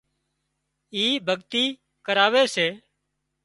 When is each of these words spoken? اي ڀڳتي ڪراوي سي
اي 0.95 1.05
ڀڳتي 1.27 1.63
ڪراوي 2.05 2.43
سي 2.55 2.67